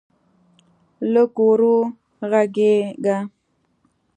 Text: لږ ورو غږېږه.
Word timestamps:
لږ 1.13 1.31
ورو 1.45 1.75
غږېږه. 2.31 3.17